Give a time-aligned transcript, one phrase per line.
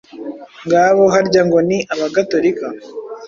[0.65, 2.67] Ngabo harya ngo ni abagatorika?